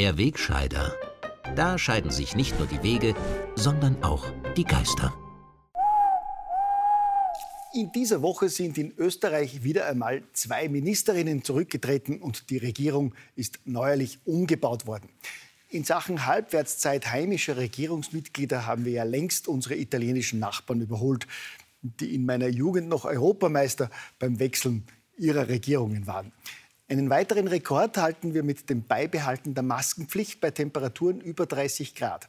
Der 0.00 0.16
Wegscheider. 0.16 0.96
Da 1.56 1.76
scheiden 1.76 2.10
sich 2.10 2.34
nicht 2.34 2.58
nur 2.58 2.66
die 2.66 2.82
Wege, 2.82 3.14
sondern 3.54 4.02
auch 4.02 4.24
die 4.56 4.64
Geister. 4.64 5.12
In 7.74 7.92
dieser 7.92 8.22
Woche 8.22 8.48
sind 8.48 8.78
in 8.78 8.94
Österreich 8.96 9.62
wieder 9.62 9.84
einmal 9.84 10.22
zwei 10.32 10.70
Ministerinnen 10.70 11.44
zurückgetreten 11.44 12.22
und 12.22 12.48
die 12.48 12.56
Regierung 12.56 13.14
ist 13.36 13.58
neuerlich 13.66 14.20
umgebaut 14.24 14.86
worden. 14.86 15.10
In 15.68 15.84
Sachen 15.84 16.24
Halbwertszeit 16.24 17.12
heimischer 17.12 17.58
Regierungsmitglieder 17.58 18.64
haben 18.64 18.86
wir 18.86 18.92
ja 18.92 19.04
längst 19.04 19.48
unsere 19.48 19.76
italienischen 19.76 20.38
Nachbarn 20.38 20.80
überholt, 20.80 21.26
die 21.82 22.14
in 22.14 22.24
meiner 22.24 22.48
Jugend 22.48 22.88
noch 22.88 23.04
Europameister 23.04 23.90
beim 24.18 24.38
Wechseln 24.38 24.86
ihrer 25.18 25.48
Regierungen 25.48 26.06
waren. 26.06 26.32
Einen 26.90 27.08
weiteren 27.08 27.46
Rekord 27.46 27.98
halten 27.98 28.34
wir 28.34 28.42
mit 28.42 28.68
dem 28.68 28.82
Beibehalten 28.82 29.54
der 29.54 29.62
Maskenpflicht 29.62 30.40
bei 30.40 30.50
Temperaturen 30.50 31.20
über 31.20 31.46
30 31.46 31.94
Grad. 31.94 32.28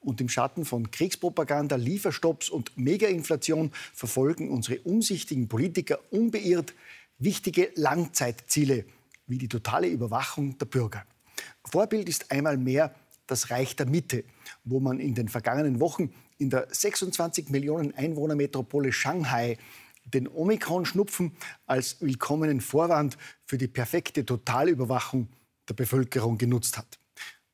Und 0.00 0.20
im 0.20 0.28
Schatten 0.28 0.64
von 0.64 0.90
Kriegspropaganda, 0.90 1.76
Lieferstopps 1.76 2.48
und 2.48 2.76
Megainflation 2.76 3.70
verfolgen 3.94 4.50
unsere 4.50 4.80
umsichtigen 4.80 5.46
Politiker 5.46 6.00
unbeirrt 6.10 6.74
wichtige 7.18 7.70
Langzeitziele 7.76 8.84
wie 9.28 9.38
die 9.38 9.46
totale 9.46 9.86
Überwachung 9.86 10.58
der 10.58 10.66
Bürger. 10.66 11.04
Vorbild 11.64 12.08
ist 12.08 12.32
einmal 12.32 12.56
mehr 12.56 12.92
das 13.28 13.50
Reich 13.50 13.76
der 13.76 13.86
Mitte, 13.86 14.24
wo 14.64 14.80
man 14.80 14.98
in 14.98 15.14
den 15.14 15.28
vergangenen 15.28 15.78
Wochen 15.78 16.12
in 16.36 16.50
der 16.50 16.66
26 16.68 17.50
Millionen 17.50 17.94
Einwohnermetropole 17.94 18.92
Shanghai 18.92 19.56
den 20.10 20.28
Omikron-Schnupfen 20.28 21.36
als 21.66 22.00
willkommenen 22.00 22.60
Vorwand 22.60 23.16
für 23.44 23.58
die 23.58 23.68
perfekte 23.68 24.24
Totalüberwachung 24.24 25.28
der 25.68 25.74
Bevölkerung 25.74 26.38
genutzt 26.38 26.78
hat. 26.78 26.98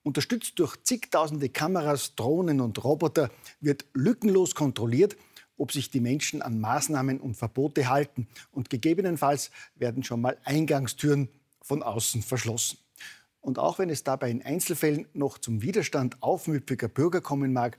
Unterstützt 0.03 0.59
durch 0.59 0.77
zigtausende 0.85 1.49
Kameras, 1.49 2.15
Drohnen 2.15 2.61
und 2.61 2.83
Roboter 2.85 3.31
wird 3.61 3.87
lückenlos 3.93 4.55
kontrolliert, 4.55 5.17
ob 5.57 5.73
sich 5.73 5.91
die 5.91 6.01
Menschen 6.01 6.43
an 6.43 6.61
Maßnahmen 6.61 7.19
und 7.19 7.37
Verbote 7.37 7.89
halten. 7.89 8.29
Und 8.53 8.71
gegebenenfalls 8.71 9.51
werden 9.75 10.05
schon 10.05 10.21
mal 10.21 10.39
Eingangstüren 10.45 11.29
von 11.61 11.83
außen 11.83 12.23
verschlossen. 12.23 12.79
Und 13.41 13.59
auch 13.59 13.79
wenn 13.79 13.91
es 13.91 14.05
dabei 14.05 14.31
in 14.31 14.43
Einzelfällen 14.43 15.07
noch 15.13 15.39
zum 15.39 15.63
Widerstand 15.63 16.23
aufmüpfiger 16.23 16.89
Bürger 16.89 17.21
kommen 17.21 17.53
mag, 17.53 17.79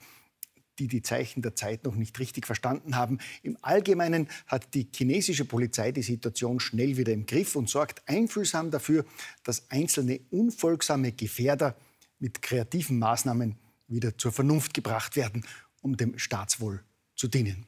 die 0.79 0.87
die 0.87 1.01
Zeichen 1.01 1.41
der 1.41 1.55
Zeit 1.55 1.83
noch 1.83 1.95
nicht 1.95 2.17
richtig 2.19 2.45
verstanden 2.45 2.95
haben. 2.95 3.19
Im 3.43 3.57
Allgemeinen 3.61 4.27
hat 4.45 4.73
die 4.73 4.87
chinesische 4.93 5.45
Polizei 5.45 5.91
die 5.91 6.03
Situation 6.03 6.59
schnell 6.59 6.97
wieder 6.97 7.13
im 7.13 7.25
Griff 7.25 7.55
und 7.55 7.69
sorgt 7.69 8.07
einfühlsam 8.07 8.71
dafür, 8.71 9.05
dass 9.43 9.69
einzelne 9.69 10.19
unfolgsame 10.29 11.11
Gefährder 11.11 11.75
mit 12.19 12.41
kreativen 12.41 12.99
Maßnahmen 12.99 13.55
wieder 13.87 14.17
zur 14.17 14.31
Vernunft 14.31 14.73
gebracht 14.73 15.15
werden, 15.15 15.45
um 15.81 15.97
dem 15.97 16.17
Staatswohl 16.17 16.83
zu 17.15 17.27
dienen. 17.27 17.65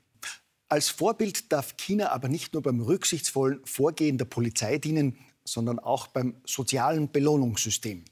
Als 0.67 0.89
Vorbild 0.89 1.51
darf 1.51 1.77
China 1.77 2.11
aber 2.11 2.27
nicht 2.27 2.53
nur 2.53 2.61
beim 2.61 2.79
rücksichtsvollen 2.79 3.65
Vorgehen 3.65 4.19
der 4.19 4.25
Polizei 4.25 4.77
dienen, 4.77 5.17
sondern 5.43 5.79
auch 5.79 6.07
beim 6.07 6.35
sozialen 6.45 7.11
Belohnungssystem. 7.11 8.05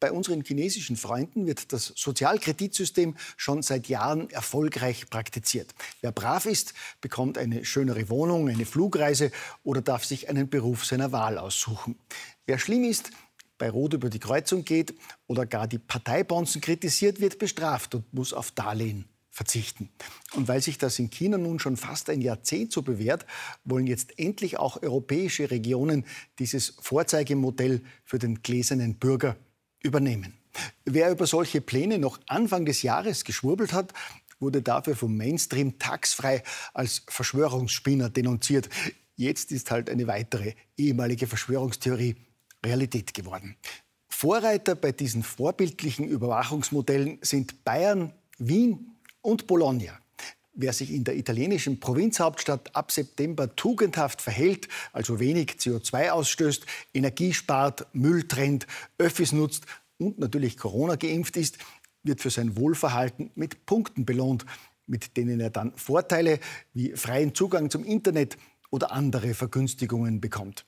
Bei 0.00 0.12
unseren 0.12 0.42
chinesischen 0.42 0.96
Freunden 0.96 1.46
wird 1.46 1.74
das 1.74 1.92
Sozialkreditsystem 1.94 3.16
schon 3.36 3.62
seit 3.62 3.86
Jahren 3.86 4.30
erfolgreich 4.30 5.10
praktiziert. 5.10 5.74
Wer 6.00 6.10
brav 6.10 6.46
ist, 6.46 6.72
bekommt 7.02 7.36
eine 7.36 7.66
schönere 7.66 8.08
Wohnung, 8.08 8.48
eine 8.48 8.64
Flugreise 8.64 9.30
oder 9.62 9.82
darf 9.82 10.06
sich 10.06 10.30
einen 10.30 10.48
Beruf 10.48 10.86
seiner 10.86 11.12
Wahl 11.12 11.36
aussuchen. 11.36 11.98
Wer 12.46 12.58
schlimm 12.58 12.84
ist, 12.84 13.10
bei 13.58 13.68
Rot 13.68 13.92
über 13.92 14.08
die 14.08 14.18
Kreuzung 14.18 14.64
geht 14.64 14.94
oder 15.26 15.44
gar 15.44 15.68
die 15.68 15.78
Parteibonzen 15.78 16.62
kritisiert, 16.62 17.20
wird 17.20 17.38
bestraft 17.38 17.94
und 17.94 18.10
muss 18.14 18.32
auf 18.32 18.52
Darlehen 18.52 19.04
verzichten. 19.30 19.90
Und 20.34 20.48
weil 20.48 20.62
sich 20.62 20.78
das 20.78 20.98
in 20.98 21.10
China 21.10 21.36
nun 21.36 21.58
schon 21.58 21.76
fast 21.76 22.08
ein 22.08 22.22
Jahrzehnt 22.22 22.72
so 22.72 22.80
bewährt, 22.80 23.26
wollen 23.64 23.86
jetzt 23.86 24.18
endlich 24.18 24.58
auch 24.58 24.82
europäische 24.82 25.50
Regionen 25.50 26.06
dieses 26.38 26.74
Vorzeigemodell 26.80 27.82
für 28.02 28.18
den 28.18 28.42
gläsernen 28.42 28.94
Bürger 28.94 29.36
übernehmen. 29.82 30.34
Wer 30.84 31.10
über 31.10 31.26
solche 31.26 31.60
Pläne 31.60 31.98
noch 31.98 32.18
Anfang 32.26 32.64
des 32.64 32.82
Jahres 32.82 33.24
geschwurbelt 33.24 33.72
hat, 33.72 33.92
wurde 34.40 34.62
dafür 34.62 34.96
vom 34.96 35.16
Mainstream 35.16 35.78
tagsfrei 35.78 36.42
als 36.74 37.02
Verschwörungsspinner 37.08 38.10
denunziert. 38.10 38.68
Jetzt 39.16 39.52
ist 39.52 39.70
halt 39.70 39.90
eine 39.90 40.06
weitere 40.06 40.54
ehemalige 40.76 41.26
Verschwörungstheorie 41.26 42.16
Realität 42.64 43.14
geworden. 43.14 43.56
Vorreiter 44.08 44.74
bei 44.74 44.92
diesen 44.92 45.22
vorbildlichen 45.22 46.08
Überwachungsmodellen 46.08 47.18
sind 47.22 47.64
Bayern, 47.64 48.12
Wien 48.38 48.96
und 49.20 49.46
Bologna. 49.46 49.99
Wer 50.62 50.74
sich 50.74 50.92
in 50.92 51.04
der 51.04 51.16
italienischen 51.16 51.80
Provinzhauptstadt 51.80 52.76
ab 52.76 52.92
September 52.92 53.56
tugendhaft 53.56 54.20
verhält, 54.20 54.68
also 54.92 55.18
wenig 55.18 55.52
CO2 55.52 56.10
ausstößt, 56.10 56.66
Energie 56.92 57.32
spart, 57.32 57.86
Müll 57.94 58.28
trennt, 58.28 58.66
Öffis 58.98 59.32
nutzt 59.32 59.64
und 59.96 60.18
natürlich 60.18 60.58
Corona 60.58 60.96
geimpft 60.96 61.38
ist, 61.38 61.56
wird 62.02 62.20
für 62.20 62.28
sein 62.28 62.58
Wohlverhalten 62.58 63.30
mit 63.36 63.64
Punkten 63.64 64.04
belohnt, 64.04 64.44
mit 64.86 65.16
denen 65.16 65.40
er 65.40 65.48
dann 65.48 65.72
Vorteile 65.76 66.38
wie 66.74 66.92
freien 66.94 67.34
Zugang 67.34 67.70
zum 67.70 67.82
Internet 67.82 68.36
oder 68.70 68.92
andere 68.92 69.32
Vergünstigungen 69.32 70.20
bekommt. 70.20 70.66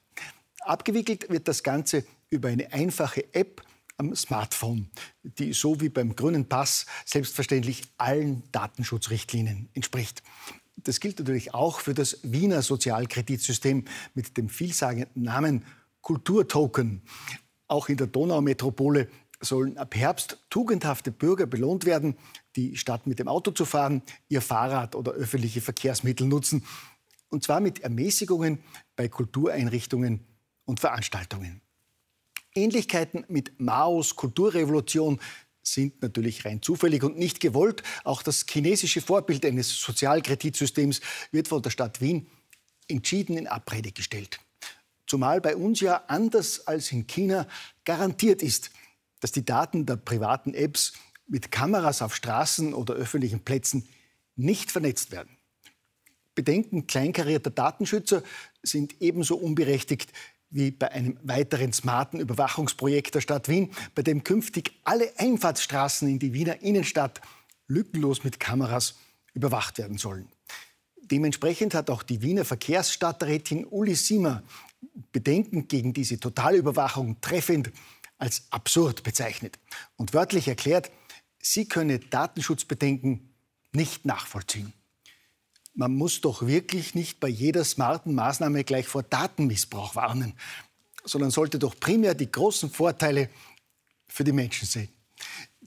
Abgewickelt 0.62 1.28
wird 1.28 1.48
das 1.48 1.62
Ganze 1.62 2.06
über 2.30 2.48
eine 2.48 2.72
einfache 2.72 3.26
App 3.34 3.62
am 4.02 4.16
Smartphone, 4.16 4.90
die 5.22 5.52
so 5.52 5.80
wie 5.80 5.88
beim 5.88 6.16
grünen 6.16 6.48
Pass 6.48 6.86
selbstverständlich 7.04 7.82
allen 7.96 8.42
Datenschutzrichtlinien 8.52 9.68
entspricht. 9.74 10.22
Das 10.76 11.00
gilt 11.00 11.18
natürlich 11.18 11.54
auch 11.54 11.80
für 11.80 11.94
das 11.94 12.18
Wiener 12.22 12.62
Sozialkreditsystem 12.62 13.84
mit 14.14 14.36
dem 14.36 14.48
vielsagenden 14.48 15.22
Namen 15.22 15.64
Kulturtoken. 16.00 17.02
Auch 17.68 17.88
in 17.88 17.96
der 17.96 18.08
Donaumetropole 18.08 19.08
sollen 19.40 19.78
ab 19.78 19.94
Herbst 19.94 20.44
tugendhafte 20.50 21.12
Bürger 21.12 21.46
belohnt 21.46 21.84
werden, 21.84 22.16
die 22.56 22.76
statt 22.76 23.06
mit 23.06 23.18
dem 23.18 23.28
Auto 23.28 23.50
zu 23.52 23.64
fahren, 23.64 24.02
ihr 24.28 24.40
Fahrrad 24.40 24.94
oder 24.94 25.12
öffentliche 25.12 25.60
Verkehrsmittel 25.60 26.26
nutzen. 26.26 26.64
Und 27.28 27.44
zwar 27.44 27.60
mit 27.60 27.80
Ermäßigungen 27.80 28.58
bei 28.96 29.08
Kultureinrichtungen 29.08 30.26
und 30.64 30.80
Veranstaltungen. 30.80 31.62
Ähnlichkeiten 32.54 33.24
mit 33.28 33.58
Maos 33.60 34.16
Kulturrevolution 34.16 35.20
sind 35.62 36.02
natürlich 36.02 36.44
rein 36.44 36.60
zufällig 36.60 37.02
und 37.04 37.18
nicht 37.18 37.40
gewollt. 37.40 37.82
Auch 38.04 38.22
das 38.22 38.44
chinesische 38.48 39.00
Vorbild 39.00 39.44
eines 39.46 39.80
Sozialkreditsystems 39.80 41.00
wird 41.30 41.48
von 41.48 41.62
der 41.62 41.70
Stadt 41.70 42.00
Wien 42.00 42.26
entschieden 42.88 43.38
in 43.38 43.46
Abrede 43.46 43.92
gestellt. 43.92 44.40
Zumal 45.06 45.40
bei 45.40 45.56
uns 45.56 45.80
ja 45.80 46.04
anders 46.08 46.66
als 46.66 46.90
in 46.92 47.06
China 47.06 47.46
garantiert 47.84 48.42
ist, 48.42 48.70
dass 49.20 49.32
die 49.32 49.44
Daten 49.44 49.86
der 49.86 49.96
privaten 49.96 50.54
Apps 50.54 50.94
mit 51.26 51.50
Kameras 51.50 52.02
auf 52.02 52.14
Straßen 52.14 52.74
oder 52.74 52.94
öffentlichen 52.94 53.40
Plätzen 53.40 53.88
nicht 54.36 54.70
vernetzt 54.70 55.12
werden. 55.12 55.36
Bedenken 56.34 56.86
kleinkarierter 56.86 57.50
Datenschützer 57.50 58.22
sind 58.62 59.00
ebenso 59.00 59.36
unberechtigt 59.36 60.12
wie 60.52 60.70
bei 60.70 60.92
einem 60.92 61.18
weiteren 61.22 61.72
smarten 61.72 62.20
Überwachungsprojekt 62.20 63.14
der 63.14 63.20
Stadt 63.20 63.48
Wien, 63.48 63.70
bei 63.94 64.02
dem 64.02 64.22
künftig 64.22 64.72
alle 64.84 65.10
Einfahrtsstraßen 65.18 66.08
in 66.08 66.18
die 66.18 66.32
Wiener 66.32 66.62
Innenstadt 66.62 67.20
lückenlos 67.66 68.22
mit 68.22 68.38
Kameras 68.38 68.94
überwacht 69.32 69.78
werden 69.78 69.98
sollen. 69.98 70.28
Dementsprechend 71.00 71.74
hat 71.74 71.90
auch 71.90 72.02
die 72.02 72.22
Wiener 72.22 72.44
Verkehrsstadträtin 72.44 73.66
Uli 73.66 73.94
Siemer 73.94 74.42
Bedenken 75.10 75.68
gegen 75.68 75.92
diese 75.92 76.20
Totalüberwachung 76.20 77.20
treffend 77.20 77.72
als 78.18 78.46
absurd 78.50 79.02
bezeichnet 79.02 79.58
und 79.96 80.14
wörtlich 80.14 80.48
erklärt, 80.48 80.90
sie 81.40 81.66
könne 81.66 81.98
Datenschutzbedenken 81.98 83.34
nicht 83.72 84.04
nachvollziehen 84.04 84.72
man 85.74 85.94
muss 85.94 86.20
doch 86.20 86.46
wirklich 86.46 86.94
nicht 86.94 87.20
bei 87.20 87.28
jeder 87.28 87.64
smarten 87.64 88.14
Maßnahme 88.14 88.64
gleich 88.64 88.86
vor 88.86 89.02
Datenmissbrauch 89.02 89.94
warnen, 89.94 90.34
sondern 91.04 91.30
sollte 91.30 91.58
doch 91.58 91.78
primär 91.78 92.14
die 92.14 92.30
großen 92.30 92.70
Vorteile 92.70 93.28
für 94.06 94.24
die 94.24 94.32
Menschen 94.32 94.68
sehen. 94.68 94.88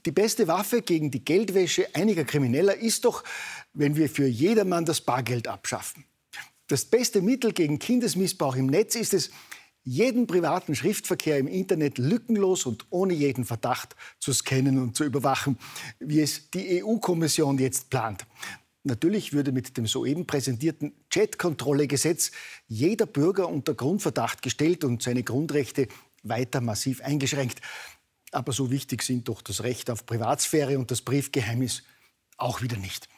Die 0.06 0.12
beste 0.12 0.48
Waffe 0.48 0.84
gegen 0.84 1.10
die 1.10 1.26
Geldwäsche 1.26 1.94
einiger 1.96 2.26
Krimineller 2.26 2.76
ist 2.76 3.06
doch, 3.06 3.24
wenn 3.74 3.96
wir 3.96 4.08
für 4.08 4.28
jedermann 4.28 4.86
das 4.86 5.02
Bargeld 5.02 5.48
abschaffen. 5.48 6.06
Das 6.68 6.86
beste 6.86 7.22
Mittel 7.22 7.54
gegen 7.54 7.80
Kindesmissbrauch 7.80 8.56
im 8.56 8.68
Netz 8.68 8.96
ist 8.96 9.14
es, 9.14 9.32
jeden 9.84 10.26
privaten 10.26 10.76
Schriftverkehr 10.76 11.38
im 11.38 11.48
Internet 11.48 12.00
lückenlos 12.00 12.66
und 12.66 12.88
ohne 12.90 13.14
jeden 13.14 13.46
Verdacht 13.46 13.96
zu 14.20 14.34
scannen 14.34 14.80
und 14.80 14.96
zu 14.96 15.04
überwachen, 15.04 15.60
wie 16.00 16.22
es 16.22 16.50
die 16.50 16.84
EU-Kommission 16.84 17.60
jetzt 17.60 17.92
plant. 17.92 18.26
Natürlich 18.88 19.34
würde 19.34 19.52
mit 19.52 19.78
dem 19.78 19.88
soeben 19.88 20.28
präsentierten 20.28 20.94
Chat-Kontrolle-Gesetz 21.10 22.32
jeder 22.68 23.08
Bürger 23.08 23.50
unter 23.50 23.74
Grundverdacht 23.74 24.44
gestellt 24.44 24.84
und 24.84 25.02
seine 25.02 25.24
Grundrechte 25.24 25.88
weiter 26.22 26.62
massiv 26.62 27.02
eingeschränkt. 27.02 27.62
Aber 28.32 28.52
so 28.52 28.70
wichtig 28.70 29.02
sind 29.02 29.28
doch 29.28 29.42
das 29.42 29.64
Recht 29.64 29.90
auf 29.90 30.06
Privatsphäre 30.06 30.78
und 30.78 30.92
das 30.92 31.02
Briefgeheimnis 31.02 31.82
auch 32.38 32.62
wieder 32.62 32.78
nicht. 32.78 33.10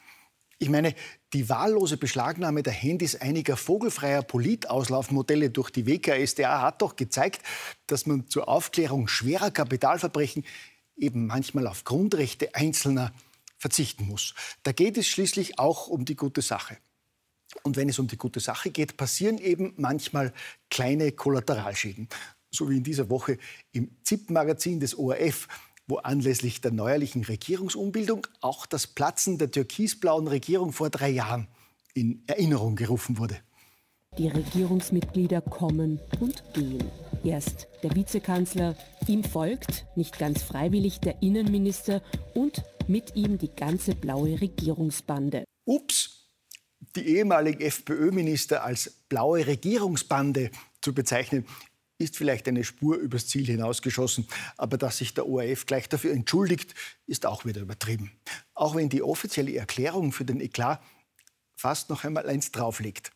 Ich 0.58 0.70
meine, 0.70 0.96
die 1.34 1.50
wahllose 1.50 1.98
Beschlagnahme 1.98 2.64
der 2.64 2.72
Handys 2.72 3.16
einiger 3.16 3.58
vogelfreier 3.58 4.24
Politauslaufmodelle 4.24 5.50
durch 5.50 5.70
die 5.70 5.86
WKSDA 5.86 6.62
hat 6.62 6.82
doch 6.82 6.96
gezeigt, 6.96 7.42
dass 7.88 8.06
man 8.06 8.30
zur 8.30 8.48
Aufklärung 8.48 9.10
schwerer 9.10 9.52
Kapitalverbrechen 9.52 10.46
eben 10.96 11.28
manchmal 11.28 11.68
auf 11.68 11.84
Grundrechte 11.84 12.56
Einzelner 12.56 13.12
verzichten 13.58 14.08
muss. 14.08 14.34
Da 14.64 14.72
geht 14.72 14.98
es 14.98 15.08
schließlich 15.08 15.60
auch 15.60 15.88
um 15.88 16.06
die 16.06 16.16
gute 16.16 16.42
Sache. 16.42 16.78
Und 17.64 17.78
wenn 17.78 17.90
es 17.90 18.00
um 18.00 18.08
die 18.08 18.18
gute 18.18 18.40
Sache 18.40 18.72
geht, 18.72 18.98
passieren 18.98 19.38
eben 19.38 19.74
manchmal 19.78 20.34
kleine 20.70 21.12
Kollateralschäden. 21.12 22.08
So 22.52 22.70
wie 22.70 22.78
in 22.78 22.84
dieser 22.84 23.10
Woche 23.10 23.38
im 23.72 23.92
ZIP-Magazin 24.04 24.80
des 24.80 24.98
ORF, 24.98 25.48
wo 25.88 25.98
anlässlich 25.98 26.62
der 26.62 26.72
neuerlichen 26.72 27.24
Regierungsumbildung 27.24 28.28
auch 28.42 28.66
das 28.66 28.88
Platzen 28.88 29.38
der 29.38 29.52
türkisblauen 29.52 30.28
Regierung 30.28 30.74
vor 30.74 30.90
drei 30.90 31.10
Jahren 31.10 31.48
in 31.94 32.24
Erinnerung 32.28 32.76
gerufen 32.76 33.18
wurde. 33.18 33.40
Die 34.18 34.28
Regierungsmitglieder 34.28 35.42
kommen 35.42 36.00
und 36.20 36.44
gehen. 36.54 36.90
Erst 37.24 37.68
der 37.84 37.96
Vizekanzler, 37.96 38.76
ihm 39.08 39.24
folgt, 39.24 39.86
nicht 39.96 40.18
ganz 40.18 40.42
freiwillig, 40.42 41.00
der 41.00 41.22
Innenminister 41.22 42.02
und 42.34 42.64
mit 42.90 43.16
ihm 43.16 43.38
die 43.38 43.54
ganze 43.54 43.96
blaue 43.96 44.40
Regierungsbande. 44.40 45.44
Ups, 45.66 46.30
die 46.96 47.18
ehemaligen 47.18 47.62
FPÖ-Minister 47.62 48.64
als 48.64 48.90
blaue 49.10 49.46
Regierungsbande 49.46 50.52
zu 50.82 50.94
bezeichnen, 50.94 51.46
ist 52.00 52.16
vielleicht 52.16 52.48
eine 52.48 52.64
Spur 52.64 52.98
übers 52.98 53.28
Ziel 53.28 53.46
hinausgeschossen. 53.46 54.28
Aber 54.56 54.78
dass 54.78 54.98
sich 54.98 55.14
der 55.14 55.28
ORF 55.28 55.66
gleich 55.66 55.90
dafür 55.90 56.14
entschuldigt, 56.14 56.76
ist 57.08 57.26
auch 57.26 57.46
wieder 57.46 57.62
übertrieben. 57.62 58.12
Auch 58.54 58.76
wenn 58.76 58.90
die 58.90 59.02
offizielle 59.02 59.56
Erklärung 59.56 60.12
für 60.12 60.26
den 60.26 60.40
Eklat 60.40 60.82
fast 61.56 61.90
noch 61.90 62.04
einmal 62.04 62.28
eins 62.30 62.52
drauflegt. 62.52 63.12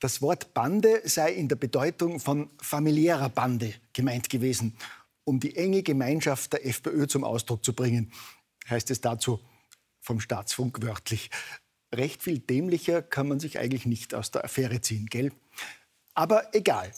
Das 0.00 0.20
Wort 0.20 0.52
Bande 0.52 1.00
sei 1.04 1.32
in 1.32 1.48
der 1.48 1.56
Bedeutung 1.56 2.20
von 2.20 2.50
familiärer 2.60 3.30
Bande 3.30 3.72
gemeint 3.94 4.28
gewesen, 4.28 4.76
um 5.24 5.40
die 5.40 5.56
enge 5.56 5.82
Gemeinschaft 5.82 6.52
der 6.52 6.66
FPÖ 6.66 7.06
zum 7.06 7.24
Ausdruck 7.24 7.64
zu 7.64 7.72
bringen, 7.72 8.12
heißt 8.68 8.90
es 8.90 9.00
dazu 9.00 9.40
vom 10.00 10.20
Staatsfunk 10.20 10.82
wörtlich. 10.82 11.30
Recht 11.94 12.22
viel 12.22 12.38
dämlicher 12.38 13.02
kann 13.02 13.28
man 13.28 13.40
sich 13.40 13.58
eigentlich 13.58 13.86
nicht 13.86 14.14
aus 14.14 14.30
der 14.30 14.44
Affäre 14.44 14.80
ziehen, 14.80 15.06
gell? 15.06 15.32
Aber 16.14 16.54
egal. 16.54 16.92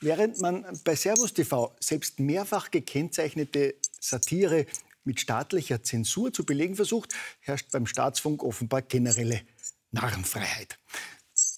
Während 0.00 0.40
man 0.40 0.64
bei 0.84 0.94
Servus 0.94 1.34
TV 1.34 1.74
selbst 1.80 2.20
mehrfach 2.20 2.70
gekennzeichnete 2.70 3.74
Satire 4.00 4.66
mit 5.04 5.20
staatlicher 5.20 5.82
Zensur 5.82 6.32
zu 6.32 6.44
belegen 6.44 6.76
versucht, 6.76 7.14
herrscht 7.40 7.70
beim 7.72 7.86
Staatsfunk 7.86 8.42
offenbar 8.42 8.82
generelle 8.82 9.42
Narrenfreiheit. 9.90 10.78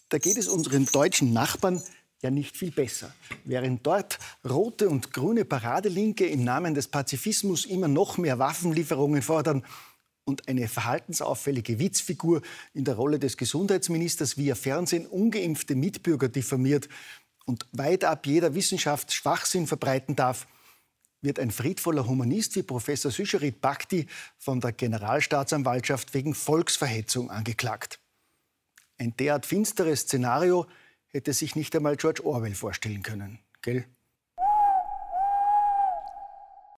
Da 0.09 0.19
geht 0.19 0.39
es 0.39 0.49
unseren 0.49 0.87
deutschen 0.87 1.33
Nachbarn 1.33 1.83
ja 2.23 2.31
nicht 2.31 2.57
viel 2.57 2.71
besser. 2.71 3.15
Während 3.45 3.87
dort 3.87 4.19
rote 4.49 4.89
und 4.89 5.13
grüne 5.13 5.45
Paradelinke 5.45 6.27
im 6.27 6.45
Namen 6.45 6.75
des 6.75 6.89
Pazifismus 6.89 7.65
immer 7.65 7.89
noch 7.89 8.19
mehr 8.19 8.39
Waffenlieferungen 8.39 9.23
fordern 9.23 9.65
und 10.25 10.49
eine 10.49 10.69
verhaltensauffällige 10.69 11.79
Witzfigur 11.79 12.43
in 12.75 12.85
der 12.85 12.95
Rolle 12.95 13.19
des 13.19 13.37
Gesundheitsministers 13.37 14.37
via 14.37 14.55
Fernsehen 14.55 15.07
ungeimpfte 15.07 15.75
Mitbürger 15.75 16.29
diffamiert 16.29 16.89
und 17.47 17.67
weit 17.73 18.05
ab 18.05 18.27
jeder 18.27 18.55
Wissenschaft 18.55 19.13
Schwachsinn 19.13 19.67
verbreiten 19.67 20.15
darf, 20.15 20.47
wird 21.23 21.39
ein 21.39 21.51
friedvoller 21.51 22.07
Humanist 22.07 22.57
wie 22.57 22.63
Professor 22.63 23.11
Süscherit 23.11 23.61
Bhakti 23.61 24.07
von 24.39 24.61
der 24.61 24.73
Generalstaatsanwaltschaft 24.73 26.15
wegen 26.15 26.35
Volksverhetzung 26.35 27.31
angeklagt. 27.31 27.99
Ein 28.99 29.17
derart 29.17 29.47
finsteres 29.47 30.03
Szenario 30.03 30.67
hätte 31.13 31.33
sich 31.33 31.57
nicht 31.57 31.75
einmal 31.77 31.97
George 31.97 32.25
Orwell 32.25 32.55
vorstellen 32.55 33.03
können. 33.03 33.41
Gell? 33.63 33.85